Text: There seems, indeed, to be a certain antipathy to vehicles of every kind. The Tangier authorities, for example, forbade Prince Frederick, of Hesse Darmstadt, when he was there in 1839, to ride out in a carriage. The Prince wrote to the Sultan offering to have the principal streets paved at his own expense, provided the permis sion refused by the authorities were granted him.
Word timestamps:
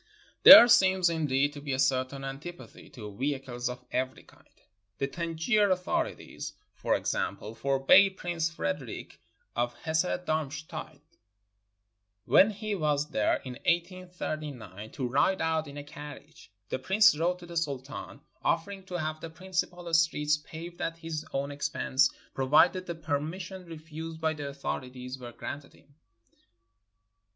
There 0.41 0.67
seems, 0.67 1.11
indeed, 1.11 1.53
to 1.53 1.61
be 1.61 1.73
a 1.73 1.77
certain 1.77 2.23
antipathy 2.23 2.89
to 2.89 3.15
vehicles 3.15 3.69
of 3.69 3.85
every 3.91 4.23
kind. 4.23 4.47
The 4.97 5.05
Tangier 5.05 5.69
authorities, 5.69 6.53
for 6.73 6.95
example, 6.95 7.53
forbade 7.53 8.17
Prince 8.17 8.49
Frederick, 8.49 9.19
of 9.55 9.75
Hesse 9.75 10.25
Darmstadt, 10.25 11.01
when 12.25 12.49
he 12.49 12.73
was 12.73 13.09
there 13.11 13.43
in 13.45 13.53
1839, 13.67 14.89
to 14.93 15.07
ride 15.07 15.39
out 15.39 15.67
in 15.67 15.77
a 15.77 15.83
carriage. 15.83 16.51
The 16.69 16.79
Prince 16.79 17.15
wrote 17.15 17.37
to 17.37 17.45
the 17.45 17.55
Sultan 17.55 18.21
offering 18.43 18.83
to 18.85 18.95
have 18.97 19.21
the 19.21 19.29
principal 19.29 19.93
streets 19.93 20.35
paved 20.35 20.81
at 20.81 20.97
his 20.97 21.27
own 21.31 21.51
expense, 21.51 22.09
provided 22.33 22.87
the 22.87 22.95
permis 22.95 23.43
sion 23.43 23.67
refused 23.67 24.19
by 24.19 24.33
the 24.33 24.47
authorities 24.47 25.19
were 25.19 25.31
granted 25.31 25.73
him. 25.73 25.93